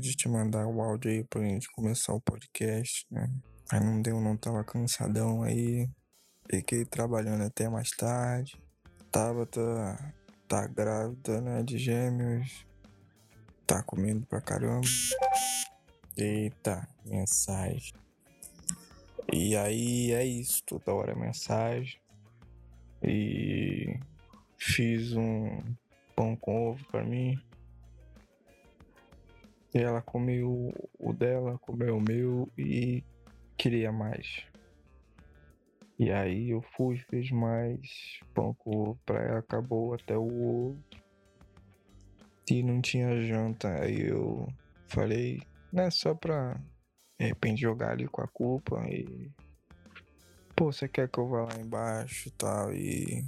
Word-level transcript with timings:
de 0.00 0.14
te 0.14 0.28
mandar 0.28 0.66
o 0.66 0.80
áudio 0.80 1.10
aí 1.10 1.24
pra 1.24 1.42
gente 1.42 1.70
começar 1.72 2.12
o 2.12 2.20
podcast, 2.20 3.06
né? 3.10 3.30
Aí 3.70 3.80
não 3.80 4.00
deu, 4.00 4.20
não 4.20 4.36
tava 4.36 4.62
cansadão 4.64 5.42
aí. 5.42 5.88
Fiquei 6.48 6.84
trabalhando 6.84 7.42
até 7.42 7.68
mais 7.68 7.90
tarde. 7.90 8.56
Tava, 9.10 9.44
tá, 9.46 10.12
tá 10.46 10.66
grávida, 10.66 11.40
né? 11.40 11.62
De 11.62 11.78
gêmeos. 11.78 12.66
Tá 13.66 13.82
comendo 13.82 14.24
pra 14.26 14.40
caramba. 14.40 14.86
Eita, 16.16 16.88
mensagem. 17.04 17.92
E 19.32 19.56
aí 19.56 20.12
é 20.12 20.24
isso, 20.24 20.62
toda 20.64 20.94
hora 20.94 21.12
é 21.12 21.16
mensagem. 21.16 21.98
E 23.02 23.98
fiz 24.56 25.14
um 25.16 25.60
pão 26.14 26.36
com 26.36 26.70
ovo 26.70 26.84
pra 26.86 27.04
mim. 27.04 27.38
E 29.76 29.78
ela 29.78 30.00
comeu 30.00 30.72
o 30.98 31.12
dela, 31.12 31.58
comeu 31.58 31.98
o 31.98 32.00
meu 32.00 32.50
e 32.56 33.04
queria 33.58 33.92
mais. 33.92 34.42
E 35.98 36.10
aí 36.10 36.48
eu 36.48 36.62
fui, 36.74 36.96
fiz 37.10 37.30
mais 37.30 38.18
pão 38.32 38.56
pra 39.04 39.22
ela, 39.22 39.40
acabou 39.40 39.92
até 39.92 40.16
o 40.16 40.22
ovo. 40.22 40.84
E 42.50 42.62
não 42.62 42.80
tinha 42.80 43.20
janta. 43.26 43.68
Aí 43.82 44.00
eu 44.00 44.48
falei, 44.88 45.42
né, 45.70 45.90
só 45.90 46.14
pra 46.14 46.58
de 47.20 47.26
repente 47.26 47.60
jogar 47.60 47.90
ali 47.90 48.08
com 48.08 48.22
a 48.22 48.28
culpa 48.28 48.82
e. 48.88 49.30
Pô, 50.56 50.72
você 50.72 50.88
quer 50.88 51.10
que 51.10 51.18
eu 51.18 51.28
vá 51.28 51.42
lá 51.44 51.60
embaixo 51.60 52.30
tal, 52.38 52.72
e 52.72 53.22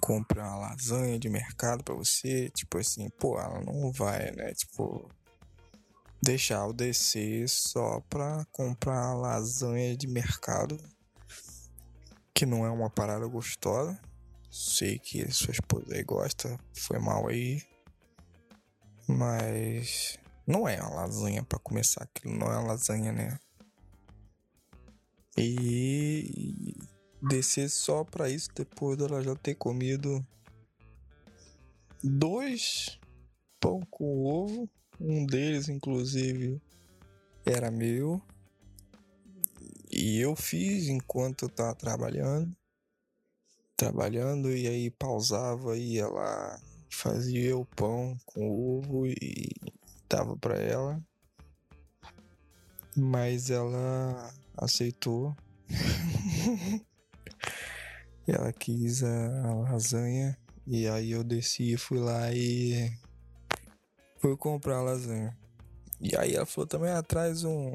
compre 0.00 0.38
uma 0.38 0.56
lasanha 0.56 1.18
de 1.18 1.28
mercado 1.28 1.82
pra 1.82 1.96
você? 1.96 2.48
Tipo 2.50 2.78
assim, 2.78 3.10
pô, 3.18 3.40
ela 3.40 3.60
não 3.60 3.90
vai, 3.90 4.30
né? 4.30 4.52
Tipo, 4.54 5.10
deixar 6.22 6.66
eu 6.66 6.72
descer 6.72 7.48
só 7.48 8.00
pra 8.08 8.44
comprar 8.52 9.14
lasanha 9.14 9.96
de 9.96 10.06
mercado, 10.06 10.78
que 12.32 12.46
não 12.46 12.64
é 12.64 12.70
uma 12.70 12.88
parada 12.88 13.26
gostosa. 13.26 14.00
Sei 14.50 14.98
que 14.98 15.30
sua 15.32 15.52
esposa 15.52 15.94
aí 15.94 16.04
gosta, 16.04 16.56
foi 16.74 16.98
mal 16.98 17.26
aí. 17.26 17.62
Mas 19.08 20.18
não 20.46 20.68
é 20.68 20.80
uma 20.80 20.94
lasanha 20.94 21.42
para 21.42 21.58
começar, 21.58 22.04
aquilo 22.04 22.36
não 22.36 22.46
é 22.46 22.58
uma 22.58 22.68
lasanha, 22.68 23.10
né? 23.10 23.38
E 25.36 26.76
descer 27.20 27.68
só 27.68 28.04
para 28.04 28.28
isso 28.28 28.50
depois 28.54 28.98
dela 28.98 29.22
já 29.22 29.34
ter 29.34 29.54
comido 29.54 30.24
dois 32.02 32.98
pão 33.58 33.80
com 33.90 34.24
ovo, 34.24 34.68
um 35.02 35.26
deles 35.26 35.68
inclusive 35.68 36.62
era 37.44 37.70
meu. 37.70 38.22
E 39.90 40.18
eu 40.18 40.34
fiz 40.36 40.88
enquanto 40.88 41.46
eu 41.46 41.48
tava 41.48 41.74
trabalhando. 41.74 42.56
Trabalhando 43.76 44.50
e 44.50 44.66
aí 44.68 44.90
pausava 44.90 45.76
e 45.76 46.00
lá, 46.00 46.60
fazia 46.88 47.56
o 47.56 47.64
pão 47.64 48.16
com 48.24 48.78
ovo 48.78 49.06
e 49.06 49.50
dava 50.08 50.36
para 50.36 50.56
ela. 50.56 51.02
Mas 52.96 53.50
ela 53.50 54.32
aceitou. 54.56 55.34
ela 58.26 58.52
quis 58.52 59.02
a 59.02 59.54
lasanha. 59.54 60.38
E 60.66 60.86
aí 60.86 61.10
eu 61.10 61.24
desci, 61.24 61.76
fui 61.76 61.98
lá 61.98 62.32
e 62.32 62.92
fui 64.22 64.36
comprar 64.36 64.80
lasanha. 64.80 65.36
E 66.00 66.16
aí 66.16 66.34
ela 66.34 66.46
falou 66.46 66.66
também 66.66 66.92
atrás 66.92 67.44
um 67.44 67.74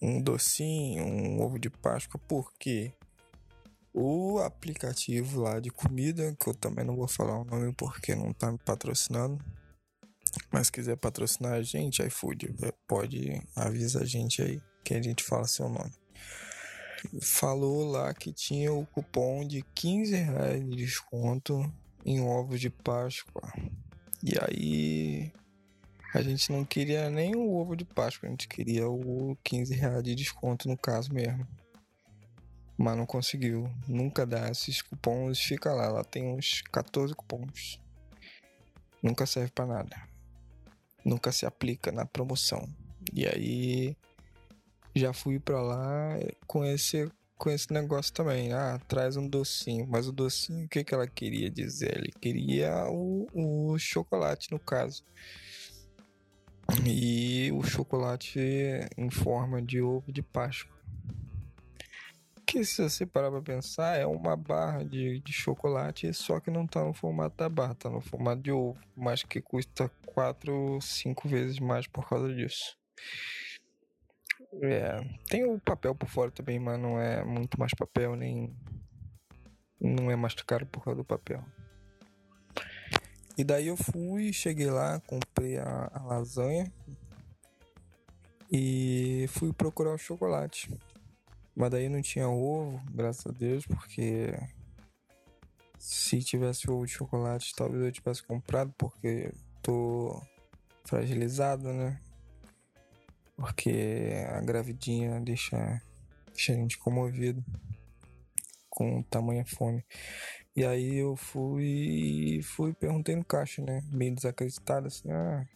um 0.00 0.20
docinho, 0.20 1.04
um 1.04 1.40
ovo 1.40 1.58
de 1.58 1.68
Páscoa, 1.70 2.20
porque 2.28 2.92
o 3.92 4.38
aplicativo 4.40 5.40
lá 5.40 5.58
de 5.58 5.70
comida, 5.70 6.36
que 6.38 6.48
eu 6.48 6.54
também 6.54 6.84
não 6.84 6.94
vou 6.94 7.08
falar 7.08 7.40
o 7.40 7.44
nome 7.44 7.72
porque 7.72 8.14
não 8.14 8.32
tá 8.32 8.52
me 8.52 8.58
patrocinando, 8.58 9.42
mas 10.52 10.70
quiser 10.70 10.96
patrocinar 10.96 11.54
a 11.54 11.62
gente, 11.62 12.02
iFood, 12.02 12.54
pode 12.86 13.42
avisar 13.54 14.02
a 14.02 14.06
gente 14.06 14.42
aí 14.42 14.60
que 14.84 14.94
a 14.94 15.02
gente 15.02 15.24
fala 15.24 15.48
seu 15.48 15.68
nome. 15.68 15.92
Falou 17.22 17.90
lá 17.90 18.12
que 18.12 18.32
tinha 18.32 18.72
o 18.72 18.86
cupom 18.86 19.46
de 19.46 19.62
15 19.74 20.14
reais 20.14 20.64
de 20.64 20.76
desconto 20.76 21.72
em 22.04 22.20
ovos 22.20 22.60
de 22.60 22.68
Páscoa. 22.68 23.50
E 24.22 24.34
aí 24.40 25.32
a 26.14 26.22
gente 26.22 26.50
não 26.50 26.64
queria 26.64 27.10
nem 27.10 27.34
o 27.36 27.54
ovo 27.54 27.76
de 27.76 27.84
Páscoa, 27.84 28.28
a 28.28 28.30
gente 28.30 28.48
queria 28.48 28.88
o 28.88 29.36
15 29.44 29.74
reais 29.74 30.02
de 30.02 30.14
desconto 30.14 30.68
no 30.68 30.76
caso 30.76 31.12
mesmo. 31.12 31.46
Mas 32.78 32.96
não 32.96 33.06
conseguiu. 33.06 33.70
Nunca 33.88 34.26
dá 34.26 34.50
esses 34.50 34.82
cupons, 34.82 35.38
fica 35.38 35.72
lá. 35.72 35.88
Lá 35.88 36.04
tem 36.04 36.26
uns 36.26 36.62
14 36.72 37.14
cupons. 37.14 37.80
Nunca 39.02 39.24
serve 39.24 39.50
para 39.50 39.66
nada 39.66 40.16
nunca 41.06 41.30
se 41.30 41.46
aplica 41.46 41.92
na 41.92 42.04
promoção. 42.04 42.68
E 43.14 43.24
aí 43.24 43.96
já 44.94 45.12
fui 45.12 45.38
para 45.38 45.62
lá 45.62 46.18
com 46.46 46.64
esse 46.64 47.08
com 47.36 47.50
esse 47.50 47.72
negócio 47.72 48.12
também. 48.12 48.52
Ah, 48.52 48.80
traz 48.88 49.16
um 49.16 49.28
docinho. 49.28 49.86
Mas 49.88 50.08
o 50.08 50.12
docinho, 50.12 50.66
o 50.66 50.68
que, 50.68 50.84
que 50.84 50.94
ela 50.94 51.06
queria 51.06 51.50
dizer? 51.50 51.98
Ele 51.98 52.12
queria 52.20 52.86
o, 52.88 53.26
o 53.32 53.78
chocolate, 53.78 54.50
no 54.50 54.58
caso. 54.58 55.04
E 56.84 57.50
o 57.52 57.62
chocolate 57.62 58.40
em 58.96 59.10
forma 59.10 59.62
de 59.62 59.80
ovo 59.80 60.12
de 60.12 60.22
Páscoa 60.22 60.76
que 62.46 62.64
se 62.64 62.80
você 62.80 63.04
parar 63.04 63.30
pra 63.30 63.42
pensar, 63.42 63.98
é 63.98 64.06
uma 64.06 64.36
barra 64.36 64.84
de, 64.84 65.20
de 65.20 65.32
chocolate, 65.32 66.14
só 66.14 66.38
que 66.38 66.48
não 66.48 66.64
tá 66.64 66.84
no 66.84 66.94
formato 66.94 67.36
da 67.36 67.48
barra, 67.48 67.74
tá 67.74 67.90
no 67.90 68.00
formato 68.00 68.40
de 68.40 68.52
ovo, 68.52 68.78
mas 68.96 69.24
que 69.24 69.42
custa 69.42 69.90
4, 70.06 70.78
5 70.80 71.28
vezes 71.28 71.58
mais 71.58 71.88
por 71.88 72.08
causa 72.08 72.32
disso. 72.32 72.78
É, 74.54 75.00
tem 75.28 75.44
o 75.44 75.58
papel 75.60 75.94
por 75.94 76.08
fora 76.08 76.30
também, 76.30 76.58
mas 76.58 76.80
não 76.80 77.00
é 77.00 77.24
muito 77.24 77.58
mais 77.58 77.72
papel, 77.74 78.16
nem. 78.16 78.56
Não 79.80 80.10
é 80.10 80.16
mais 80.16 80.34
caro 80.34 80.66
por 80.66 80.82
causa 80.82 80.98
do 80.98 81.04
papel. 81.04 81.44
E 83.36 83.44
daí 83.44 83.66
eu 83.66 83.76
fui, 83.76 84.32
cheguei 84.32 84.70
lá, 84.70 84.98
comprei 85.00 85.58
a, 85.58 85.90
a 85.92 86.02
lasanha 86.04 86.72
e 88.50 89.26
fui 89.28 89.52
procurar 89.52 89.92
o 89.92 89.98
chocolate. 89.98 90.70
Mas 91.54 91.70
daí 91.70 91.88
não 91.88 92.00
tinha 92.00 92.28
ovo, 92.28 92.80
graças 92.90 93.26
a 93.26 93.30
Deus, 93.30 93.66
porque 93.66 94.32
se 95.78 96.22
tivesse 96.22 96.70
ovo 96.70 96.86
de 96.86 96.92
chocolate, 96.92 97.54
talvez 97.54 97.82
eu 97.82 97.92
tivesse 97.92 98.22
comprado, 98.22 98.72
porque 98.78 99.32
tô 99.62 100.22
fragilizado, 100.84 101.72
né? 101.72 102.00
Porque 103.36 104.24
a 104.30 104.40
gravidinha 104.40 105.20
deixa, 105.20 105.82
deixa 106.28 106.52
a 106.52 106.56
gente 106.56 106.78
comovido 106.78 107.44
com 108.70 109.02
tamanha 109.02 109.44
fome. 109.44 109.84
E 110.54 110.64
aí 110.64 110.96
eu 110.96 111.16
fui 111.16 112.40
fui 112.42 112.72
perguntei 112.72 113.14
no 113.14 113.24
caixa, 113.24 113.62
né? 113.62 113.82
Meio 113.92 114.14
desacreditado 114.14 114.86
assim, 114.86 115.10
ah, 115.10 115.46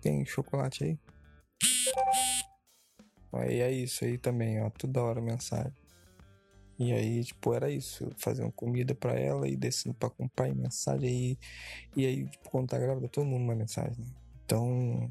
tem 0.00 0.24
chocolate 0.26 0.84
aí? 0.84 0.98
Aí 3.32 3.60
é 3.60 3.70
isso 3.70 4.04
aí 4.04 4.18
também, 4.18 4.62
ó, 4.62 4.68
toda 4.68 5.02
hora 5.02 5.20
mensagem. 5.20 5.72
E 6.78 6.92
aí, 6.92 7.24
tipo, 7.24 7.54
era 7.54 7.70
isso, 7.70 8.10
fazendo 8.16 8.50
comida 8.52 8.94
para 8.94 9.18
ela 9.18 9.48
e 9.48 9.56
descendo 9.56 9.94
pra 9.94 10.10
comprar 10.10 10.48
e 10.48 10.54
mensagem 10.54 11.08
aí. 11.08 11.38
E 11.96 12.06
aí, 12.06 12.26
tipo, 12.28 12.50
quando 12.50 12.68
tá 12.68 12.78
grávida, 12.78 13.08
todo 13.08 13.24
mundo 13.24 13.44
manda 13.44 13.60
mensagem, 13.60 13.96
né? 13.98 14.06
Então, 14.44 15.10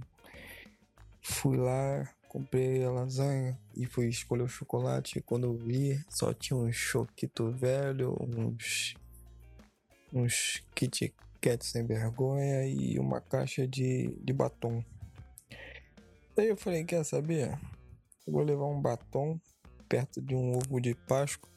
fui 1.21 1.57
lá, 1.57 2.09
comprei 2.27 2.83
a 2.83 2.91
lasanha 2.91 3.59
e 3.75 3.85
fui 3.85 4.07
escolher 4.07 4.43
o 4.43 4.47
chocolate. 4.47 5.19
E 5.19 5.21
quando 5.21 5.45
eu 5.45 5.55
vi, 5.55 6.03
só 6.09 6.33
tinha 6.33 6.57
um 6.57 6.71
choquito 6.71 7.51
velho, 7.51 8.15
uns, 8.19 8.95
uns 10.11 10.63
Kit 10.73 11.13
Kat 11.41 11.65
sem 11.65 11.85
vergonha 11.85 12.65
e 12.65 12.99
uma 12.99 13.19
caixa 13.19 13.67
de, 13.67 14.15
de 14.23 14.33
batom. 14.33 14.83
Aí 16.37 16.47
eu 16.47 16.57
falei, 16.57 16.83
quer 16.83 17.03
saber? 17.03 17.59
Eu 18.25 18.33
vou 18.33 18.43
levar 18.43 18.65
um 18.65 18.81
batom 18.81 19.39
perto 19.89 20.21
de 20.21 20.33
um 20.33 20.55
ovo 20.55 20.79
de 20.79 20.95
Páscoa. 20.95 21.49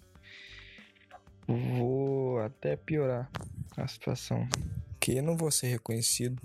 Vou 1.46 2.40
até 2.40 2.76
piorar 2.76 3.30
a 3.76 3.86
situação. 3.86 4.48
Que 4.98 5.20
não 5.20 5.36
vou 5.36 5.50
ser 5.50 5.68
reconhecido. 5.68 6.42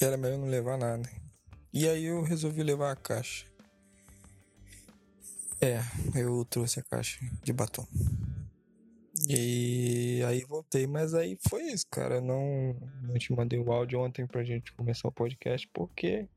Era 0.00 0.16
melhor 0.16 0.38
não 0.38 0.46
levar 0.46 0.76
nada. 0.76 1.23
E 1.76 1.88
aí 1.88 2.04
eu 2.04 2.22
resolvi 2.22 2.62
levar 2.62 2.92
a 2.92 2.96
caixa. 2.96 3.44
É, 5.60 5.80
eu 6.16 6.44
trouxe 6.44 6.78
a 6.78 6.84
caixa 6.84 7.18
de 7.42 7.52
batom. 7.52 7.84
E 9.28 10.22
aí 10.24 10.44
voltei, 10.44 10.86
mas 10.86 11.14
aí 11.14 11.36
foi 11.48 11.64
isso, 11.64 11.84
cara. 11.90 12.20
Não, 12.20 12.76
não 13.02 13.18
te 13.18 13.32
mandei 13.32 13.58
o 13.58 13.72
áudio 13.72 13.98
ontem 13.98 14.24
pra 14.24 14.44
gente 14.44 14.72
começar 14.74 15.08
o 15.08 15.12
podcast, 15.12 15.68
porque 15.74 16.28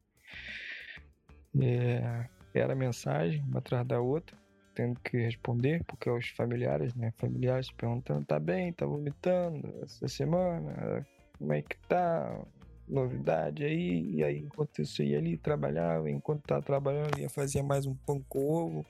é, 1.62 2.28
era 2.56 2.74
mensagem 2.74 3.44
uma 3.44 3.60
atrás 3.60 3.86
da 3.86 4.02
outra, 4.02 4.36
tendo 4.74 5.00
que 5.02 5.18
responder, 5.18 5.84
porque 5.84 6.10
os 6.10 6.30
familiares, 6.30 6.96
né? 6.96 7.14
Familiares 7.16 7.70
perguntando, 7.70 8.26
tá 8.26 8.40
bem, 8.40 8.74
tá 8.74 8.88
vomitando 8.88 9.72
essa 9.84 10.08
semana, 10.08 11.06
como 11.38 11.54
é 11.54 11.62
que 11.62 11.78
tá? 11.88 12.44
Novidade 12.88 13.66
aí, 13.66 14.16
e 14.16 14.24
aí 14.24 14.40
enquanto 14.40 14.82
isso 14.82 15.04
ia 15.04 15.18
ali, 15.18 15.38
trabalhava, 15.38 16.10
enquanto 16.10 16.44
tava 16.44 16.62
trabalhando, 16.62 17.20
ia 17.20 17.30
fazer 17.30 17.62
mais 17.62 17.86
um 17.86 17.94
pão 17.94 18.24
com 18.30 18.40
ovo. 18.40 18.86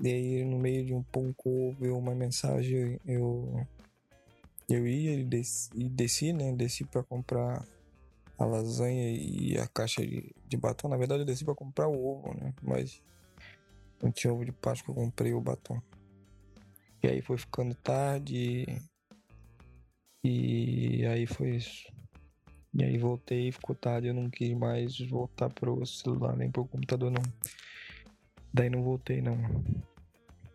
E 0.00 0.08
aí 0.08 0.44
no 0.44 0.58
meio 0.58 0.84
de 0.86 0.94
um 0.94 1.02
pão 1.02 1.32
com 1.36 1.68
ovo, 1.68 1.84
eu, 1.84 1.98
uma 1.98 2.14
mensagem, 2.14 2.98
eu 3.04 3.66
eu 4.68 4.86
ia 4.86 5.14
e 5.14 5.24
desci, 5.24 5.68
e 5.74 5.88
desci 5.88 6.32
né? 6.32 6.52
Desci 6.52 6.84
para 6.84 7.02
comprar 7.02 7.66
a 8.38 8.44
lasanha 8.44 9.10
e 9.10 9.58
a 9.58 9.66
caixa 9.66 10.00
de, 10.06 10.34
de 10.48 10.56
batom. 10.56 10.88
Na 10.88 10.96
verdade, 10.96 11.22
eu 11.22 11.26
desci 11.26 11.44
para 11.44 11.54
comprar 11.54 11.88
o 11.88 12.02
ovo, 12.02 12.32
né? 12.34 12.54
Mas 12.62 13.02
não 14.02 14.10
tinha 14.10 14.32
ovo 14.32 14.44
de 14.44 14.52
Páscoa, 14.52 14.92
eu 14.92 14.94
comprei 14.94 15.34
o 15.34 15.40
batom. 15.40 15.82
E 17.02 17.08
aí 17.08 17.20
foi 17.20 17.36
ficando 17.36 17.74
tarde. 17.74 18.66
E 20.24 21.04
aí 21.06 21.26
foi 21.26 21.56
isso. 21.56 21.92
E 22.72 22.84
aí 22.84 22.98
voltei, 22.98 23.50
ficou 23.50 23.74
tarde, 23.74 24.08
eu 24.08 24.14
não 24.14 24.30
quis 24.30 24.56
mais 24.56 24.98
voltar 25.00 25.50
pro 25.50 25.84
celular 25.84 26.36
nem 26.36 26.50
pro 26.50 26.64
computador 26.64 27.10
não. 27.10 27.22
Daí 28.52 28.70
não 28.70 28.82
voltei 28.82 29.20
não. 29.20 29.36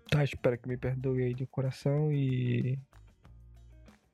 Tá, 0.09 0.23
espero 0.23 0.57
que 0.57 0.67
me 0.67 0.77
perdoe 0.77 1.23
aí 1.23 1.33
de 1.33 1.45
coração 1.45 2.11
e 2.11 2.79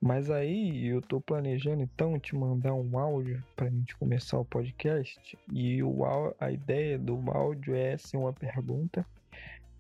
mas 0.03 0.31
aí 0.31 0.88
eu 0.88 1.00
tô 1.00 1.21
planejando 1.21 1.83
então 1.83 2.19
te 2.19 2.36
mandar 2.36 2.74
um 2.74 2.98
áudio 2.98 3.44
pra 3.56 3.69
gente 3.69 3.95
começar 3.98 4.39
o 4.39 4.45
podcast. 4.45 5.38
E 5.54 5.83
o, 5.83 6.04
a 6.39 6.51
ideia 6.51 6.97
do 6.97 7.21
áudio 7.30 7.75
é 7.75 7.95
ser 8.00 8.18
uma 8.18 8.33
pergunta. 8.33 9.06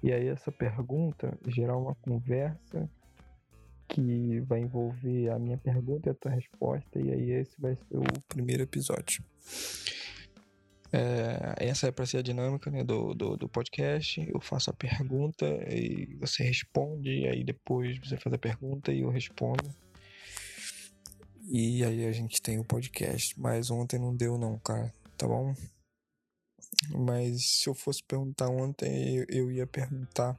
E 0.03 0.13
aí 0.13 0.27
essa 0.27 0.51
pergunta 0.51 1.35
gerar 1.47 1.75
uma 1.75 1.95
conversa 1.95 2.87
que 3.91 4.39
vai 4.41 4.61
envolver 4.61 5.29
a 5.29 5.37
minha 5.37 5.57
pergunta 5.57 6.09
e 6.09 6.11
a 6.11 6.15
tua 6.15 6.31
resposta. 6.31 6.99
E 6.99 7.11
aí 7.11 7.31
esse 7.31 7.59
vai 7.59 7.75
ser 7.75 7.97
o 7.97 8.21
primeiro 8.27 8.63
episódio. 8.63 9.23
É, 10.93 11.55
essa 11.57 11.87
é 11.87 11.91
para 11.91 12.05
ser 12.05 12.17
a 12.17 12.21
dinâmica 12.21 12.69
né, 12.71 12.83
do, 12.83 13.13
do, 13.13 13.37
do, 13.37 13.49
podcast. 13.49 14.25
Eu 14.29 14.39
faço 14.41 14.69
a 14.69 14.73
pergunta 14.73 15.45
e 15.69 16.15
você 16.19 16.43
responde, 16.43 17.27
aí 17.27 17.43
depois 17.43 17.97
você 17.99 18.17
faz 18.17 18.33
a 18.33 18.37
pergunta 18.37 18.91
e 18.91 19.01
eu 19.01 19.09
respondo. 19.09 19.63
E 21.49 21.83
aí 21.83 22.05
a 22.05 22.11
gente 22.11 22.41
tem 22.41 22.59
o 22.59 22.65
podcast. 22.65 23.39
Mas 23.39 23.69
ontem 23.69 23.99
não 23.99 24.15
deu 24.15 24.37
não, 24.37 24.57
cara. 24.59 24.93
Tá 25.17 25.27
bom? 25.27 25.53
Mas 26.89 27.59
se 27.59 27.69
eu 27.69 27.73
fosse 27.73 28.01
perguntar 28.03 28.49
ontem, 28.49 29.17
eu, 29.17 29.25
eu 29.29 29.51
ia 29.51 29.67
perguntar 29.67 30.37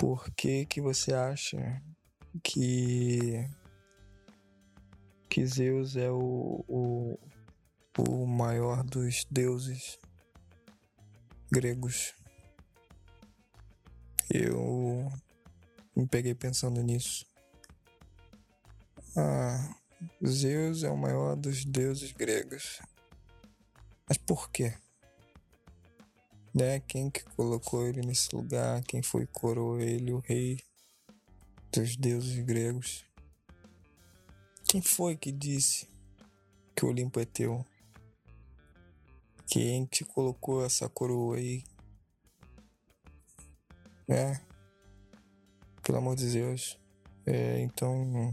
por 0.00 0.30
que 0.30 0.64
que 0.64 0.80
você 0.80 1.12
acha 1.12 1.82
que 2.42 3.46
que 5.28 5.46
Zeus 5.46 5.94
é 5.94 6.10
o, 6.10 6.64
o, 6.66 7.18
o 7.98 8.26
maior 8.26 8.82
dos 8.82 9.26
deuses 9.30 9.98
gregos? 11.52 12.14
Eu 14.32 15.12
me 15.94 16.08
peguei 16.08 16.34
pensando 16.34 16.82
nisso. 16.82 17.26
Ah, 19.14 19.76
Zeus 20.26 20.82
é 20.82 20.90
o 20.90 20.96
maior 20.96 21.36
dos 21.36 21.62
deuses 21.62 22.12
gregos. 22.12 22.80
Mas 24.08 24.16
por 24.16 24.50
quê? 24.50 24.74
Né? 26.54 26.80
Quem 26.80 27.10
que 27.10 27.22
colocou 27.36 27.86
ele 27.86 28.00
nesse 28.00 28.34
lugar? 28.34 28.82
Quem 28.84 29.02
foi 29.02 29.26
que 29.26 29.32
coroou 29.32 29.80
ele, 29.80 30.12
o 30.12 30.18
rei 30.18 30.58
dos 31.72 31.96
deuses 31.96 32.38
gregos? 32.44 33.04
Quem 34.66 34.82
foi 34.82 35.16
que 35.16 35.30
disse 35.30 35.88
que 36.74 36.84
o 36.84 36.88
Olimpo 36.88 37.20
é 37.20 37.24
teu? 37.24 37.64
Quem 39.46 39.84
te 39.86 40.04
colocou 40.04 40.64
essa 40.64 40.88
coroa 40.88 41.36
aí? 41.36 41.64
É. 44.08 44.40
Pelo 45.82 45.98
amor 45.98 46.16
de 46.16 46.30
Deus. 46.30 46.78
É, 47.26 47.60
então 47.60 48.32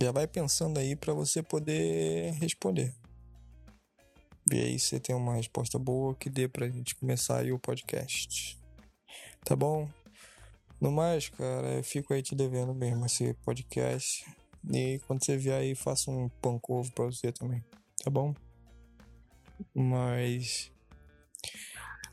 já 0.00 0.12
vai 0.12 0.26
pensando 0.26 0.78
aí 0.78 0.94
para 0.94 1.12
você 1.12 1.42
poder 1.42 2.32
responder. 2.34 2.94
E 4.50 4.58
aí 4.58 4.78
você 4.78 4.98
tem 4.98 5.14
uma 5.14 5.34
resposta 5.34 5.78
boa 5.78 6.14
que 6.14 6.30
dê 6.30 6.48
pra 6.48 6.70
gente 6.70 6.94
começar 6.94 7.40
aí 7.40 7.52
o 7.52 7.58
podcast. 7.58 8.58
Tá 9.44 9.54
bom? 9.54 9.86
No 10.80 10.90
mais, 10.90 11.28
cara, 11.28 11.74
eu 11.74 11.84
fico 11.84 12.14
aí 12.14 12.22
te 12.22 12.34
devendo 12.34 12.74
mesmo 12.74 13.04
esse 13.04 13.34
podcast. 13.44 14.24
E 14.72 15.00
quando 15.06 15.22
você 15.22 15.36
vier 15.36 15.60
aí, 15.60 15.74
faça 15.74 16.10
um 16.10 16.30
pão 16.40 16.58
com 16.58 16.78
ovo 16.78 16.90
pra 16.92 17.04
você 17.04 17.30
também. 17.30 17.62
Tá 18.02 18.10
bom? 18.10 18.34
Mas. 19.74 20.72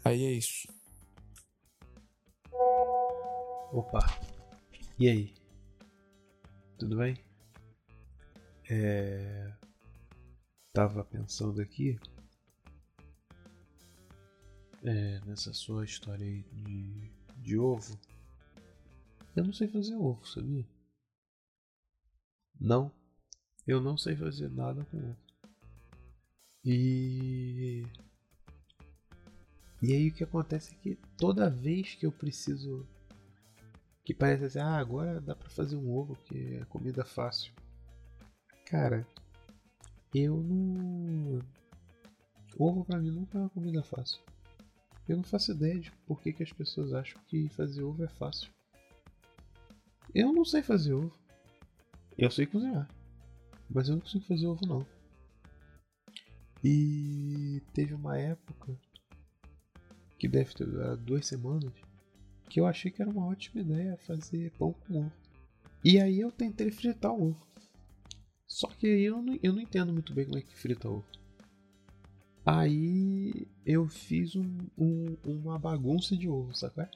Aí 0.04 0.26
é 0.26 0.32
isso. 0.32 0.68
Opa. 3.72 4.00
E 5.00 5.08
aí? 5.08 5.34
Tudo 6.78 6.98
bem? 6.98 7.18
É... 8.70 9.54
Tava 10.74 11.06
pensando 11.06 11.62
aqui 11.62 11.98
é, 14.86 15.20
nessa 15.26 15.52
sua 15.54 15.84
história 15.84 16.26
aí 16.26 16.44
de, 16.44 17.12
de 17.42 17.58
ovo. 17.58 18.00
Eu 19.36 19.44
não 19.44 19.54
sei 19.54 19.68
fazer 19.68 19.96
ovo, 19.96 20.26
sabia? 20.26 20.66
Não, 22.60 22.92
eu 23.68 23.82
não 23.82 23.98
sei 23.98 24.16
fazer 24.16 24.50
nada 24.50 24.86
com 24.86 24.98
ovo. 24.98 25.18
E. 26.64 27.84
E 29.82 29.94
aí 29.94 30.08
o 30.08 30.14
que 30.14 30.24
acontece 30.24 30.74
é 30.74 30.78
que 30.78 30.96
toda 31.18 31.50
vez 31.50 31.96
que 31.96 32.06
eu 32.06 32.12
preciso. 32.12 32.88
Que 34.04 34.14
parece 34.14 34.46
assim, 34.46 34.60
ah, 34.60 34.78
agora 34.78 35.20
dá 35.20 35.36
pra 35.36 35.50
fazer 35.50 35.76
um 35.76 35.92
ovo, 35.92 36.16
que 36.16 36.56
é 36.56 36.66
comida 36.66 37.04
fácil. 37.04 37.52
Cara, 38.66 39.06
eu 40.14 40.38
não. 40.38 41.40
Ovo 42.58 42.86
pra 42.86 43.00
mim 43.00 43.12
nunca 43.12 43.38
é 43.38 43.42
uma 43.42 43.50
comida 43.50 43.84
fácil. 43.84 44.22
Eu 45.08 45.18
não 45.18 45.24
faço 45.24 45.52
ideia 45.52 45.80
de 45.80 45.92
por 46.08 46.22
que, 46.22 46.34
que 46.34 46.44
as 46.44 46.52
pessoas 46.52 46.94
acham 46.94 47.22
que 47.28 47.48
fazer 47.50 47.84
ovo 47.84 48.04
é 48.04 48.08
fácil. 48.08 48.50
Eu 50.14 50.34
não 50.34 50.44
sei 50.44 50.64
fazer 50.64 50.94
ovo. 50.94 51.16
Eu 52.18 52.32
sei 52.32 52.46
cozinhar. 52.46 52.90
Mas 53.70 53.88
eu 53.88 53.96
não 53.96 54.02
consigo 54.02 54.26
fazer 54.26 54.48
ovo 54.48 54.66
não. 54.66 54.86
E 56.64 57.62
teve 57.74 57.94
uma 57.94 58.18
época 58.18 58.76
que 60.18 60.28
deve 60.28 60.54
ter 60.54 60.68
duas 60.98 61.28
semanas 61.28 61.74
que 62.50 62.60
eu 62.60 62.66
achei 62.66 62.90
que 62.90 63.02
era 63.02 63.12
uma 63.12 63.28
ótima 63.28 63.62
ideia 63.62 63.98
fazer 63.98 64.52
pão 64.52 64.74
com 64.74 65.06
ovo. 65.06 65.12
E 65.84 66.00
aí 66.00 66.20
eu 66.20 66.32
tentei 66.32 66.72
fritar 66.72 67.12
o 67.12 67.30
ovo. 67.30 67.48
Só 68.48 68.68
que 68.68 68.88
aí 68.88 69.04
eu 69.04 69.22
não, 69.22 69.38
eu 69.44 69.54
não 69.54 69.62
entendo 69.62 69.94
muito 69.94 70.14
bem 70.14 70.26
como 70.26 70.38
é 70.38 70.42
que 70.42 70.56
frita 70.56 70.90
ovo. 70.90 71.06
Aí 72.46 73.48
eu 73.66 73.88
fiz 73.88 74.36
um, 74.36 74.58
um, 74.78 75.18
uma 75.26 75.58
bagunça 75.58 76.16
de 76.16 76.30
ovo, 76.30 76.54
sabe? 76.54 76.88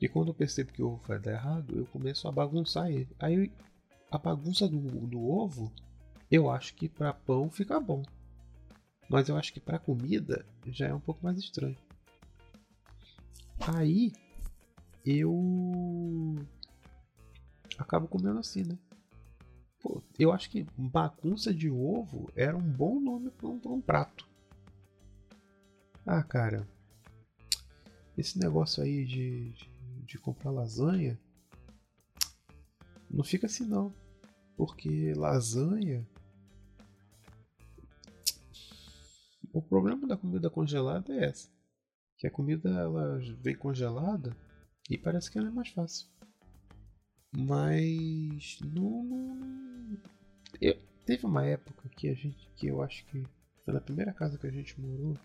E 0.00 0.08
quando 0.08 0.28
eu 0.28 0.34
percebo 0.34 0.72
que 0.72 0.82
o 0.82 0.88
ovo 0.88 1.02
vai 1.06 1.18
dar 1.18 1.32
errado, 1.32 1.78
eu 1.78 1.86
começo 1.86 2.28
a 2.28 2.32
bagunçar 2.32 2.90
ele. 2.90 3.08
Aí 3.18 3.50
a 4.10 4.18
bagunça 4.18 4.68
do, 4.68 4.78
do 4.78 5.26
ovo, 5.26 5.72
eu 6.30 6.50
acho 6.50 6.74
que 6.74 6.88
para 6.88 7.14
pão 7.14 7.50
fica 7.50 7.80
bom. 7.80 8.02
Mas 9.08 9.28
eu 9.28 9.36
acho 9.36 9.52
que 9.52 9.60
para 9.60 9.78
comida 9.78 10.44
já 10.66 10.88
é 10.88 10.94
um 10.94 11.00
pouco 11.00 11.24
mais 11.24 11.38
estranho. 11.38 11.76
Aí 13.58 14.12
eu 15.06 16.36
acabo 17.78 18.08
comendo 18.08 18.38
assim, 18.38 18.62
né? 18.62 18.78
Pô, 19.80 20.02
eu 20.18 20.32
acho 20.32 20.50
que 20.50 20.66
bagunça 20.76 21.52
de 21.52 21.70
ovo 21.70 22.30
era 22.34 22.56
um 22.56 22.62
bom 22.62 23.00
nome 23.00 23.30
para 23.30 23.48
um, 23.48 23.60
um, 23.66 23.80
prato. 23.80 24.26
Ah, 26.06 26.22
cara, 26.22 26.66
esse 28.16 28.38
negócio 28.38 28.82
aí 28.82 29.04
de, 29.04 29.50
de, 29.52 29.70
de 30.06 30.18
comprar 30.18 30.50
lasanha 30.50 31.18
não 33.10 33.24
fica 33.24 33.46
assim 33.46 33.64
não, 33.66 33.94
porque 34.56 35.12
lasanha 35.14 36.06
o 39.52 39.62
problema 39.62 40.06
da 40.06 40.16
comida 40.16 40.50
congelada 40.50 41.12
é 41.14 41.24
essa, 41.26 41.48
que 42.18 42.26
a 42.26 42.30
comida 42.30 42.68
ela 42.68 43.18
vem 43.40 43.56
congelada 43.56 44.36
e 44.90 44.98
parece 44.98 45.30
que 45.30 45.38
ela 45.38 45.48
é 45.48 45.50
mais 45.50 45.68
fácil. 45.70 46.08
Mas 47.36 48.58
não, 48.60 49.98
eu- 50.60 50.78
teve 51.04 51.26
uma 51.26 51.44
época 51.44 51.88
que 51.88 52.08
a 52.08 52.14
gente 52.14 52.48
que 52.56 52.66
eu 52.68 52.80
acho 52.82 53.04
que 53.06 53.24
foi 53.64 53.74
na 53.74 53.80
primeira 53.80 54.12
casa 54.12 54.38
que 54.38 54.46
a 54.46 54.50
gente 54.50 54.80
morou. 54.80 55.16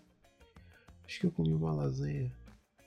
Acho 1.10 1.18
que 1.18 1.26
eu 1.26 1.32
comi 1.32 1.52
uma 1.52 1.72
lasanha 1.72 2.32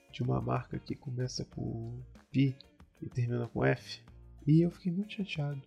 de 0.09 0.23
uma 0.23 0.39
marca 0.39 0.79
que 0.79 0.95
começa 0.95 1.43
com 1.43 2.01
P 2.31 2.55
e 3.01 3.09
termina 3.09 3.49
com 3.49 3.65
F. 3.65 4.01
E 4.47 4.61
eu 4.61 4.71
fiquei 4.71 4.93
muito 4.93 5.11
chateado. 5.11 5.61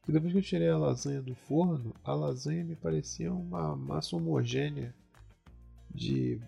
Porque 0.00 0.12
depois 0.12 0.30
que 0.30 0.38
eu 0.38 0.42
tirei 0.42 0.68
a 0.68 0.76
lasanha 0.76 1.22
do 1.22 1.34
forno, 1.34 1.94
a 2.04 2.12
lasanha 2.12 2.62
me 2.64 2.76
parecia 2.76 3.32
uma 3.32 3.74
massa 3.74 4.14
homogênea 4.14 4.94
de 5.90 6.38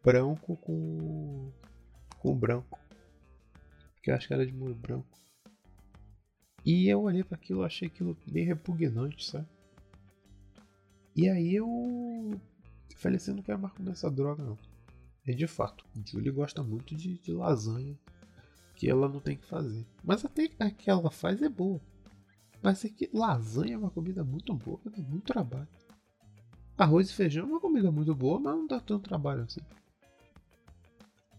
branco 0.00 0.56
com, 0.58 1.50
com 2.20 2.38
branco. 2.38 2.78
Que 4.00 4.12
eu 4.12 4.14
acho 4.14 4.28
que 4.28 4.34
era 4.34 4.46
de 4.46 4.52
molho 4.52 4.76
branco. 4.76 5.18
E 6.64 6.88
eu 6.88 7.02
olhei 7.02 7.24
para 7.24 7.34
aquilo, 7.34 7.64
achei 7.64 7.88
aquilo 7.88 8.16
bem 8.28 8.44
repugnante, 8.44 9.28
sabe? 9.28 9.48
E 11.16 11.28
aí 11.28 11.52
eu 11.52 12.40
falei 12.94 13.16
assim, 13.16 13.32
não 13.32 13.42
quero 13.42 13.58
mais 13.58 13.74
comer 13.74 13.90
essa 13.90 14.08
droga 14.08 14.44
não. 14.44 14.73
E 15.26 15.34
de 15.34 15.46
fato, 15.46 15.84
Julie 16.06 16.30
gosta 16.30 16.62
muito 16.62 16.94
de, 16.94 17.18
de 17.18 17.32
lasanha 17.32 17.98
que 18.74 18.90
ela 18.90 19.08
não 19.08 19.20
tem 19.20 19.36
que 19.36 19.46
fazer. 19.46 19.86
Mas 20.02 20.24
até 20.24 20.50
a 20.58 20.70
que 20.70 20.90
ela 20.90 21.10
faz 21.10 21.40
é 21.40 21.48
boa. 21.48 21.80
Mas 22.62 22.84
é 22.84 22.88
que 22.88 23.08
lasanha 23.12 23.74
é 23.74 23.78
uma 23.78 23.90
comida 23.90 24.24
muito 24.24 24.52
boa, 24.54 24.80
dá 24.84 25.02
muito 25.02 25.26
trabalho. 25.26 25.68
Arroz 26.76 27.08
e 27.08 27.14
feijão 27.14 27.44
é 27.44 27.48
uma 27.48 27.60
comida 27.60 27.90
muito 27.90 28.14
boa, 28.14 28.40
mas 28.40 28.54
não 28.54 28.66
dá 28.66 28.80
tanto 28.80 29.08
trabalho 29.08 29.42
assim. 29.42 29.60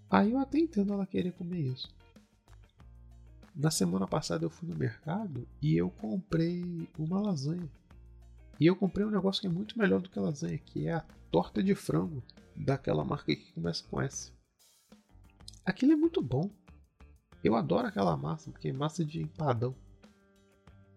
Aí 0.10 0.32
eu 0.32 0.40
até 0.40 0.60
entendo 0.60 0.94
ela 0.94 1.06
querer 1.06 1.34
comer 1.34 1.62
isso. 1.62 1.90
Na 3.56 3.72
semana 3.72 4.08
passada 4.08 4.46
eu 4.46 4.50
fui 4.50 4.68
no 4.68 4.76
mercado 4.76 5.48
e 5.62 5.76
eu 5.76 5.90
comprei 5.90 6.88
uma 6.98 7.20
lasanha. 7.20 7.70
E 8.60 8.66
eu 8.66 8.76
comprei 8.76 9.06
um 9.06 9.12
negócio 9.12 9.42
que 9.42 9.48
é 9.48 9.50
muito 9.50 9.78
melhor 9.78 10.02
do 10.02 10.10
que 10.10 10.20
lasanha, 10.20 10.58
que 10.58 10.88
é 10.88 10.94
a 10.94 11.06
torta 11.32 11.62
de 11.62 11.76
frango 11.76 12.24
daquela 12.56 13.04
marca 13.04 13.36
que 13.36 13.52
começa 13.52 13.84
com 13.90 14.02
S. 14.02 14.32
Aquilo 15.66 15.92
é 15.92 15.96
muito 15.96 16.22
bom. 16.22 16.50
Eu 17.44 17.56
adoro 17.56 17.88
aquela 17.88 18.16
massa, 18.16 18.52
porque 18.52 18.70
é 18.70 18.74
massa 18.74 19.04
de 19.04 19.22
empadão. 19.22 19.76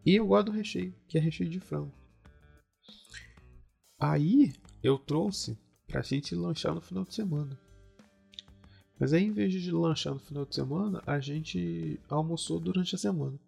E 0.07 0.15
eu 0.15 0.27
gosto 0.27 0.47
do 0.47 0.53
recheio, 0.53 0.95
que 1.09 1.19
é 1.19 1.21
recheio 1.21 1.51
de 1.51 1.61
frango. 1.61 1.93
Aí 3.99 4.53
eu 4.83 4.97
trouxe 4.99 5.59
pra 5.87 6.03
gente 6.03 6.35
lanchar 6.35 6.75
no 6.75 6.81
final 6.81 7.05
de 7.05 7.15
semana. 7.15 7.59
Mas 8.99 9.13
aí, 9.13 9.25
em 9.25 9.33
vez 9.33 9.53
de 9.53 9.71
lanchar 9.71 10.15
no 10.15 10.21
final 10.21 10.45
de 10.45 10.55
semana, 10.55 11.03
a 11.07 11.19
gente 11.21 12.01
almoçou 12.09 12.61
durante 12.61 12.95
a 12.95 12.99
semana. 12.99 13.39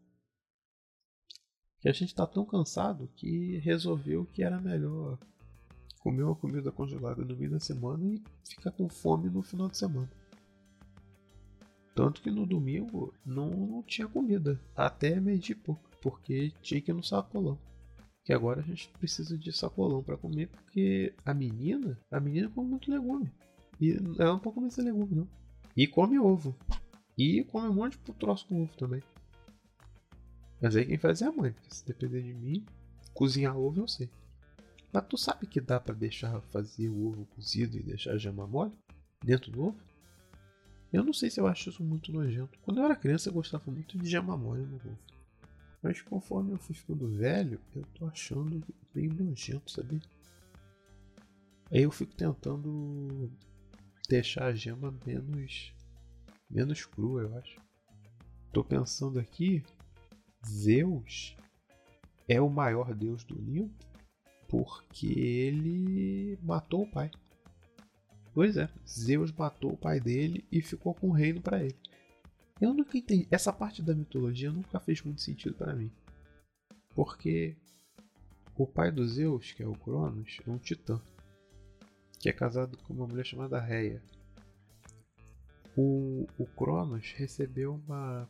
Que 1.81 1.89
a 1.89 1.93
gente 1.93 2.15
tá 2.15 2.27
tão 2.27 2.45
cansado 2.45 3.09
que 3.17 3.59
resolveu 3.59 4.27
que 4.27 4.43
era 4.43 4.61
melhor 4.61 5.19
comer 6.01 6.25
uma 6.25 6.35
comida 6.35 6.71
congelada 6.73 7.25
no 7.25 7.37
meio 7.37 7.53
da 7.53 7.61
semana 7.61 8.05
e 8.05 8.23
ficar 8.45 8.71
com 8.73 8.89
fome 8.89 9.29
no 9.29 9.43
final 9.43 9.69
de 9.69 9.77
semana. 9.77 10.11
Tanto 11.95 12.23
que 12.23 12.31
no 12.31 12.47
domingo 12.47 13.13
não, 13.25 13.51
não 13.51 13.83
tinha 13.83 14.09
comida, 14.09 14.61
até 14.75 15.21
meio 15.21 15.39
de 15.39 15.55
pouco, 15.55 15.83
porque 16.01 16.53
tinha 16.63 16.81
que 16.81 16.91
ir 16.91 16.95
no 16.95 17.03
sacolão. 17.03 17.59
Que 18.25 18.33
agora 18.33 18.61
a 18.61 18.65
gente 18.65 18.89
precisa 18.99 19.37
de 19.37 19.53
sacolão 19.53 20.03
para 20.03 20.17
comer, 20.17 20.49
porque 20.49 21.15
a 21.25 21.35
menina, 21.35 21.99
a 22.11 22.21
menina 22.21 22.49
come 22.49 22.71
muito 22.71 22.91
legume. 22.91 23.31
E 23.81 23.93
ela 24.19 24.33
não 24.33 24.39
pode 24.39 24.55
comer 24.55 24.69
esse 24.69 24.83
legume, 24.83 25.15
não. 25.15 25.29
E 25.77 25.87
come 25.87 26.19
ovo. 26.19 26.55
E 27.19 27.45
come 27.45 27.69
um 27.69 27.75
monte 27.75 27.99
de 27.99 28.13
troço 28.13 28.47
com 28.47 28.63
ovo 28.63 28.77
também. 28.77 29.03
Mas 30.61 30.77
aí 30.77 30.85
quem 30.85 30.99
faz 30.99 31.23
é 31.23 31.27
a 31.27 31.33
mãe, 31.33 31.53
porque 31.53 31.75
se 31.75 31.87
depender 31.87 32.23
de 32.23 32.35
mim, 32.35 32.65
cozinhar 33.15 33.57
ovo 33.57 33.81
eu 33.81 33.89
sei. 33.89 34.11
Mas 34.93 35.07
tu 35.07 35.17
sabe 35.17 35.47
que 35.47 35.61
dá 35.61 35.79
para 35.81 35.95
deixar 35.95 36.41
fazer 36.53 36.89
o 36.89 37.07
ovo 37.07 37.25
cozido 37.27 37.79
e 37.79 37.83
deixar 37.83 38.13
a 38.13 38.19
gema 38.19 38.47
mole 38.47 38.73
dentro 39.25 39.51
do 39.51 39.63
ovo? 39.69 39.81
Eu 40.93 41.05
não 41.05 41.13
sei 41.13 41.31
se 41.31 41.41
eu 41.41 41.47
acho 41.47 41.71
isso 41.71 41.85
muito 41.85 42.13
nojento. 42.13 42.59
Quando 42.61 42.79
eu 42.79 42.85
era 42.85 42.97
criança 42.97 43.29
eu 43.29 43.33
gostava 43.33 43.71
muito 43.71 43.97
de 43.97 44.09
gema 44.09 44.37
mole 44.37 44.67
no 44.67 44.77
ovo. 44.77 44.99
Mas 45.83 46.03
conforme 46.03 46.53
eu 46.53 46.59
fui 46.59 46.75
ficando 46.75 47.09
velho, 47.09 47.61
eu 47.75 47.83
tô 47.95 48.07
achando 48.07 48.63
meio 48.95 49.15
nojento, 49.15 49.71
sabe? 49.71 50.01
Aí 51.71 51.83
eu 51.83 51.91
fico 51.91 52.15
tentando 52.15 53.31
deixar 54.09 54.47
a 54.47 54.55
gema 54.55 54.93
menos 55.07 55.73
menos 56.51 56.85
crua, 56.85 57.23
eu 57.23 57.39
acho. 57.39 57.61
Tô 58.53 58.65
pensando 58.65 59.21
aqui, 59.21 59.63
Zeus 60.47 61.37
é 62.29 62.41
o 62.41 62.49
maior 62.49 62.95
deus 62.95 63.25
do 63.25 63.39
Olimpo 63.39 63.91
porque 64.49 65.07
ele 65.07 66.37
matou 66.43 66.83
o 66.83 66.91
pai. 66.91 67.11
Pois 68.35 68.57
é, 68.57 68.69
Zeus 68.87 69.33
matou 69.33 69.73
o 69.73 69.77
pai 69.77 70.01
dele 70.01 70.45
e 70.51 70.61
ficou 70.61 70.95
com 70.95 71.09
o 71.09 71.13
reino 71.13 71.41
para 71.41 71.63
ele. 71.63 71.77
Eu 72.61 72.75
nunca 72.75 72.99
entendi. 72.99 73.27
Essa 73.31 73.53
parte 73.53 73.81
da 73.81 73.95
mitologia 73.95 74.53
nunca 74.53 74.79
fez 74.81 75.03
muito 75.03 75.21
sentido 75.21 75.55
para 75.55 75.75
mim. 75.75 75.91
Porque 76.95 77.57
o 78.57 78.67
pai 78.67 78.91
do 78.91 79.07
Zeus, 79.07 79.53
que 79.53 79.63
é 79.63 79.67
o 79.67 79.73
Cronos, 79.73 80.41
é 80.47 80.51
um 80.51 80.59
titã. 80.59 81.01
Que 82.19 82.29
é 82.29 82.33
casado 82.33 82.77
com 82.79 82.93
uma 82.93 83.07
mulher 83.07 83.25
chamada 83.25 83.59
Reia. 83.61 84.03
O, 85.77 86.27
o 86.37 86.45
Cronos 86.45 87.13
recebeu 87.13 87.75
uma, 87.87 88.29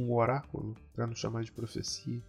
um 0.00 0.12
oráculo, 0.14 0.76
para 0.92 1.06
não 1.06 1.14
chamar 1.14 1.42
de 1.42 1.52
profecia, 1.52 2.22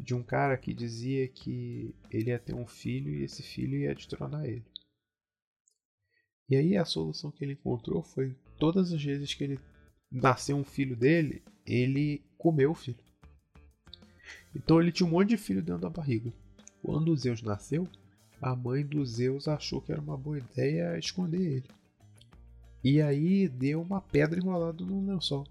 de 0.00 0.14
um 0.14 0.22
cara 0.22 0.56
que 0.56 0.74
dizia 0.74 1.26
que 1.28 1.94
ele 2.10 2.30
ia 2.30 2.38
ter 2.38 2.54
um 2.54 2.66
filho 2.66 3.14
e 3.14 3.22
esse 3.22 3.42
filho 3.42 3.78
ia 3.78 3.94
destronar 3.94 4.44
ele. 4.44 4.64
E 6.48 6.56
aí 6.56 6.76
a 6.76 6.84
solução 6.84 7.30
que 7.30 7.44
ele 7.44 7.54
encontrou 7.54 8.02
foi 8.02 8.36
todas 8.58 8.92
as 8.92 9.02
vezes 9.02 9.34
que 9.34 9.44
ele 9.44 9.60
nasceu 10.10 10.56
um 10.56 10.64
filho 10.64 10.96
dele, 10.96 11.42
ele 11.66 12.22
comeu 12.38 12.70
o 12.70 12.74
filho. 12.74 12.98
Então 14.54 14.80
ele 14.80 14.92
tinha 14.92 15.06
um 15.06 15.10
monte 15.10 15.30
de 15.30 15.36
filho 15.36 15.62
dentro 15.62 15.82
da 15.82 15.90
barriga. 15.90 16.32
Quando 16.82 17.10
o 17.10 17.16
Zeus 17.16 17.42
nasceu, 17.42 17.88
a 18.40 18.54
mãe 18.54 18.86
do 18.86 19.04
Zeus 19.04 19.48
achou 19.48 19.80
que 19.80 19.92
era 19.92 20.00
uma 20.00 20.16
boa 20.16 20.38
ideia 20.38 20.98
esconder 20.98 21.40
ele. 21.40 21.68
E 22.84 23.02
aí 23.02 23.48
deu 23.48 23.82
uma 23.82 24.00
pedra 24.00 24.38
enrolada 24.38 24.84
no 24.84 25.04
lençol. 25.04 25.46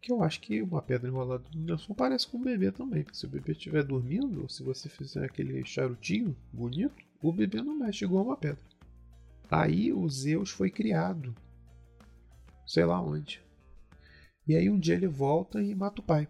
Que 0.00 0.12
eu 0.12 0.22
acho 0.22 0.40
que 0.40 0.62
uma 0.62 0.80
pedra 0.80 1.08
enrolada 1.08 1.44
no 1.54 1.66
lençol 1.66 1.94
parece 1.94 2.26
com 2.26 2.38
um 2.38 2.44
bebê 2.44 2.70
também. 2.70 3.02
Porque 3.02 3.18
se 3.18 3.26
o 3.26 3.30
bebê 3.30 3.52
estiver 3.52 3.82
dormindo, 3.82 4.42
ou 4.42 4.48
se 4.48 4.62
você 4.62 4.88
fizer 4.88 5.24
aquele 5.24 5.64
charutinho 5.64 6.36
bonito, 6.52 6.96
o 7.20 7.32
bebê 7.32 7.60
não 7.62 7.76
mexe 7.76 8.04
igual 8.04 8.24
uma 8.24 8.36
pedra. 8.36 8.62
Aí 9.50 9.92
o 9.92 10.08
Zeus 10.08 10.50
foi 10.50 10.70
criado. 10.70 11.34
Sei 12.66 12.84
lá 12.84 13.00
onde. 13.00 13.42
E 14.46 14.54
aí 14.54 14.70
um 14.70 14.78
dia 14.78 14.94
ele 14.94 15.08
volta 15.08 15.62
e 15.62 15.74
mata 15.74 16.00
o 16.00 16.04
pai. 16.04 16.28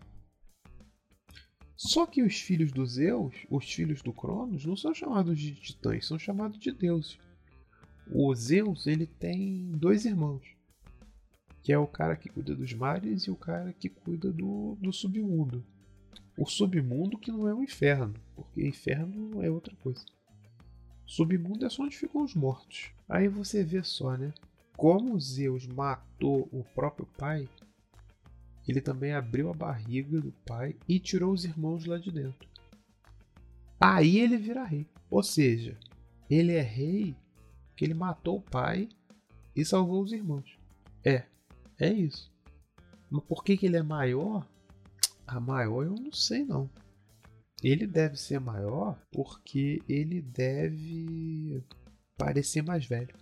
Só 1.76 2.06
que 2.06 2.25
os 2.25 2.40
filhos 2.40 2.72
do 2.72 2.84
Zeus, 2.84 3.46
os 3.48 3.72
filhos 3.72 4.02
do 4.02 4.12
Cronos, 4.12 4.64
não 4.64 4.76
são 4.76 4.92
chamados 4.92 5.38
de 5.38 5.54
titãs, 5.54 6.06
são 6.06 6.18
chamados 6.18 6.58
de 6.58 6.72
deuses. 6.72 7.16
O 8.10 8.34
Zeus 8.34 8.88
ele 8.88 9.06
tem 9.06 9.70
dois 9.72 10.04
irmãos, 10.04 10.42
que 11.62 11.72
é 11.72 11.78
o 11.78 11.86
cara 11.86 12.16
que 12.16 12.28
cuida 12.28 12.54
dos 12.54 12.72
mares 12.72 13.22
e 13.22 13.30
o 13.30 13.36
cara 13.36 13.72
que 13.72 13.88
cuida 13.88 14.32
do, 14.32 14.76
do 14.80 14.92
submundo. 14.92 15.64
O 16.36 16.46
submundo 16.46 17.18
que 17.18 17.32
não 17.32 17.48
é 17.48 17.54
o 17.54 17.62
inferno, 17.62 18.14
porque 18.34 18.66
inferno 18.66 19.42
é 19.42 19.50
outra 19.50 19.74
coisa. 19.76 20.04
Submundo 21.06 21.64
é 21.64 21.70
só 21.70 21.82
onde 21.82 21.96
ficam 21.96 22.22
os 22.22 22.34
mortos. 22.34 22.90
Aí 23.08 23.28
você 23.28 23.64
vê 23.64 23.82
só, 23.82 24.16
né? 24.16 24.32
Como 24.76 25.18
Zeus 25.18 25.66
matou 25.66 26.48
o 26.52 26.62
próprio 26.74 27.06
pai, 27.16 27.48
ele 28.68 28.80
também 28.80 29.12
abriu 29.12 29.50
a 29.50 29.54
barriga 29.54 30.20
do 30.20 30.30
pai 30.46 30.76
e 30.86 31.00
tirou 31.00 31.32
os 31.32 31.44
irmãos 31.44 31.86
lá 31.86 31.98
de 31.98 32.12
dentro. 32.12 32.46
Aí 33.80 34.18
ele 34.18 34.36
vira 34.36 34.64
rei. 34.64 34.86
Ou 35.10 35.22
seja, 35.22 35.76
ele 36.28 36.52
é 36.52 36.60
rei 36.60 37.16
porque 37.78 37.84
ele 37.84 37.94
matou 37.94 38.38
o 38.38 38.42
pai 38.42 38.88
e 39.54 39.64
salvou 39.64 40.02
os 40.02 40.12
irmãos. 40.12 40.58
É, 41.04 41.24
é 41.78 41.92
isso. 41.92 42.32
Mas 43.11 43.25
por 43.25 43.42
que, 43.42 43.56
que 43.56 43.66
ele 43.66 43.76
é 43.76 43.82
maior? 43.82 44.47
A 45.26 45.40
maior 45.40 45.85
eu 45.85 45.94
não 45.94 46.12
sei 46.12 46.44
não. 46.44 46.70
Ele 47.62 47.87
deve 47.87 48.16
ser 48.16 48.38
maior 48.38 48.99
porque 49.11 49.82
ele 49.88 50.23
deve 50.23 51.62
parecer 52.16 52.62
mais 52.62 52.87
velho. 52.87 53.14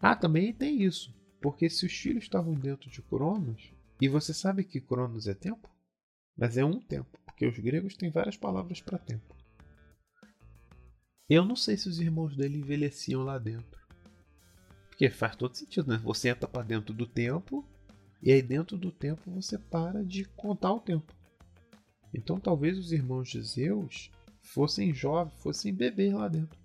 Ah, 0.00 0.14
também 0.14 0.52
tem 0.52 0.82
isso. 0.82 1.14
Porque 1.40 1.70
se 1.70 1.86
os 1.86 1.92
filhos 1.92 2.24
estavam 2.24 2.54
dentro 2.54 2.90
de 2.90 3.00
Cronos, 3.02 3.72
e 4.00 4.08
você 4.08 4.34
sabe 4.34 4.64
que 4.64 4.80
Cronos 4.80 5.26
é 5.26 5.34
tempo? 5.34 5.68
Mas 6.36 6.56
é 6.56 6.64
um 6.64 6.80
tempo, 6.80 7.18
porque 7.24 7.46
os 7.46 7.58
gregos 7.58 7.96
têm 7.96 8.10
várias 8.10 8.36
palavras 8.36 8.80
para 8.80 8.98
tempo. 8.98 9.34
Eu 11.28 11.44
não 11.44 11.56
sei 11.56 11.76
se 11.76 11.88
os 11.88 11.98
irmãos 11.98 12.36
dele 12.36 12.58
envelheciam 12.58 13.22
lá 13.22 13.38
dentro. 13.38 13.78
Porque 14.98 15.10
faz 15.10 15.36
todo 15.36 15.56
sentido, 15.56 15.92
né? 15.92 15.96
Você 15.98 16.28
entra 16.28 16.48
para 16.48 16.64
dentro 16.64 16.92
do 16.92 17.06
tempo 17.06 17.64
E 18.20 18.32
aí 18.32 18.42
dentro 18.42 18.76
do 18.76 18.90
tempo 18.90 19.30
você 19.30 19.56
para 19.56 20.04
de 20.04 20.24
contar 20.24 20.72
o 20.72 20.80
tempo. 20.80 21.14
Então 22.12 22.40
talvez 22.40 22.76
os 22.76 22.90
irmãos 22.90 23.28
de 23.28 23.40
Zeus 23.40 24.10
fossem 24.42 24.92
jovens, 24.92 25.40
fossem 25.40 25.72
bebês 25.72 26.12
lá 26.12 26.26
dentro. 26.26 26.58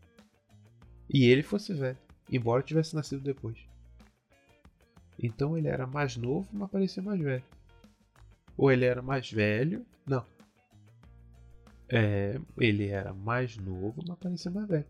E 1.07 1.25
ele 1.25 1.43
fosse 1.43 1.75
velho, 1.75 1.97
embora 2.27 2.63
tivesse 2.63 2.95
nascido 2.95 3.21
depois. 3.21 3.67
Então 5.19 5.55
ele 5.55 5.67
era 5.67 5.85
mais 5.85 6.17
novo, 6.17 6.49
mas 6.53 6.71
parecia 6.71 7.03
mais 7.03 7.21
velho. 7.21 7.43
Ou 8.57 8.71
ele 8.71 8.85
era 8.85 9.03
mais 9.03 9.31
velho. 9.31 9.85
Não. 10.07 10.25
É, 11.87 12.41
ele 12.57 12.87
era 12.87 13.13
mais 13.13 13.57
novo, 13.57 14.03
mas 14.07 14.17
parecia 14.17 14.49
mais 14.49 14.67
velho. 14.67 14.87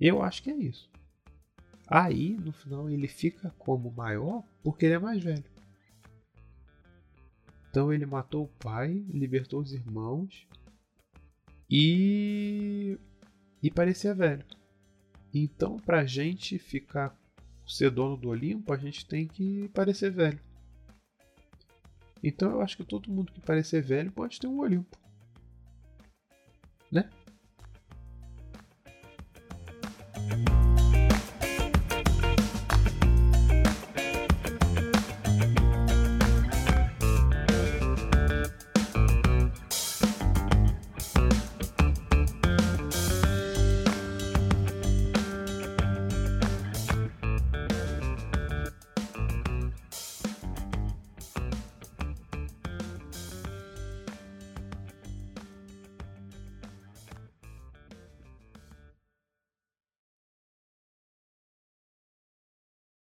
Eu 0.00 0.20
acho 0.20 0.42
que 0.42 0.50
é 0.50 0.56
isso. 0.56 0.91
Aí, 1.94 2.38
no 2.38 2.52
final, 2.52 2.88
ele 2.88 3.06
fica 3.06 3.50
como 3.58 3.90
maior 3.90 4.42
porque 4.62 4.86
ele 4.86 4.94
é 4.94 4.98
mais 4.98 5.22
velho. 5.22 5.44
Então 7.68 7.92
ele 7.92 8.06
matou 8.06 8.44
o 8.44 8.48
pai, 8.48 9.04
libertou 9.10 9.60
os 9.60 9.74
irmãos 9.74 10.48
e 11.70 12.98
e 13.62 13.70
parecia 13.70 14.14
velho. 14.14 14.42
Então, 15.34 15.76
pra 15.76 16.06
gente 16.06 16.58
ficar 16.58 17.14
ser 17.66 17.90
dono 17.90 18.16
do 18.16 18.30
Olimpo, 18.30 18.72
a 18.72 18.78
gente 18.78 19.06
tem 19.06 19.28
que 19.28 19.68
parecer 19.68 20.10
velho. 20.10 20.40
Então 22.22 22.52
eu 22.52 22.62
acho 22.62 22.78
que 22.78 22.84
todo 22.84 23.10
mundo 23.10 23.32
que 23.32 23.40
parecer 23.40 23.82
velho 23.82 24.10
pode 24.10 24.40
ter 24.40 24.46
um 24.46 24.60
Olimpo. 24.60 24.96
Né? 26.90 27.10